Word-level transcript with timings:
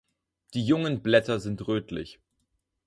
Die 0.55 0.65
jungen 0.65 1.03
Blätter 1.03 1.39
sind 1.39 1.67
rötlich. 1.67 2.19